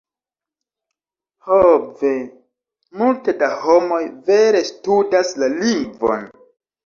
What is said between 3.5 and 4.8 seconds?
homoj vere